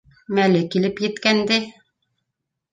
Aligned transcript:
Мәле 0.37 0.61
килеп 0.77 1.03
еткәнде 1.05 1.61